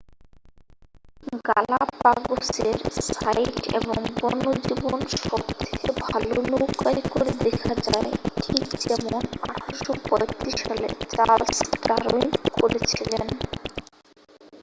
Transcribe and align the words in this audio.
গালাপাগোসের 1.47 2.77
site 3.09 3.57
এবং 3.79 3.97
বন্যজীবন 4.17 4.99
সবথেকে 5.21 5.73
ভালো 6.03 6.35
নৌকায় 6.51 7.01
করে 7.09 7.31
দেখা 7.45 7.73
যায় 7.87 8.09
ঠিক 8.37 8.63
যেমন 8.83 9.21
1835 9.49 10.61
সালে 10.61 10.85
চার্লস 11.13 11.57
ডারউইন 11.83 12.29
করেছিলেন 12.55 13.27